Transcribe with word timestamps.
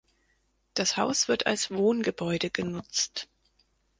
Das 0.73 0.97
Haus 0.97 1.27
wird 1.27 1.45
als 1.45 1.69
Wohngebäude 1.69 2.49
genutzt. 2.49 3.27